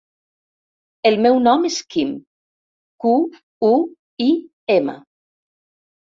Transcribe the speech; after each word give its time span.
El 1.09 1.17
meu 1.25 1.35
nom 1.47 1.65
és 1.67 1.75
Quim: 1.95 2.13
cu, 3.05 3.11
u, 3.67 3.69
i, 4.29 4.31
ema. 4.77 4.97